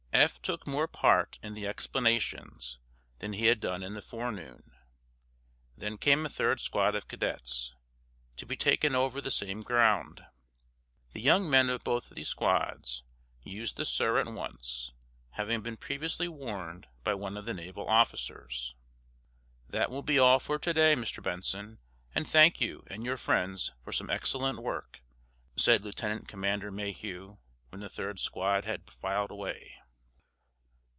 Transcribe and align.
Eph 0.13 0.41
took 0.41 0.67
more 0.67 0.89
part 0.89 1.39
in 1.41 1.53
the 1.53 1.65
explanations 1.65 2.77
than 3.19 3.31
he 3.31 3.45
had 3.45 3.61
done 3.61 3.81
in 3.81 3.93
the 3.93 4.01
forenoon. 4.01 4.73
Then 5.77 5.97
came 5.97 6.25
a 6.25 6.29
third 6.29 6.59
squad 6.59 6.95
of 6.95 7.07
cadets, 7.07 7.73
to 8.35 8.45
be 8.45 8.57
taken 8.57 8.93
over 8.93 9.21
the 9.21 9.31
same 9.31 9.61
ground. 9.63 10.23
The 11.13 11.21
young 11.21 11.49
men 11.49 11.69
of 11.69 11.85
both 11.85 12.09
these 12.09 12.27
squads 12.27 13.03
used 13.41 13.77
the 13.77 13.85
"sir" 13.85 14.19
at 14.19 14.27
once, 14.27 14.91
having 15.31 15.61
been 15.61 15.77
previously 15.77 16.27
warned 16.27 16.87
by 17.05 17.13
one 17.13 17.37
of 17.37 17.45
the 17.45 17.53
naval 17.53 17.87
officers. 17.87 18.75
"That 19.69 19.89
will 19.89 20.03
be 20.03 20.19
all 20.19 20.39
for 20.39 20.59
to 20.59 20.73
day, 20.73 20.93
Mr. 20.93 21.23
Benson, 21.23 21.79
and 22.13 22.27
thank 22.27 22.59
you 22.59 22.83
and 22.87 23.05
your 23.05 23.17
friends 23.17 23.71
for 23.81 23.93
some 23.93 24.09
excellent 24.09 24.61
work," 24.61 25.01
said 25.55 25.83
Lieutenant 25.85 26.27
Commander 26.27 26.69
Mayhew, 26.69 27.37
when 27.69 27.79
the 27.79 27.89
third 27.89 28.19
squad 28.19 28.65
had 28.65 28.91
filed 28.91 29.31
away. 29.31 29.77